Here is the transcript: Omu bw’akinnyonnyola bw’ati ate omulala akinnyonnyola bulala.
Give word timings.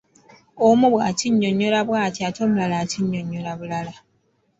Omu 0.67 0.85
bw’akinnyonnyola 0.93 1.79
bw’ati 1.87 2.19
ate 2.27 2.39
omulala 2.45 2.75
akinnyonnyola 2.83 3.51
bulala. 3.59 3.93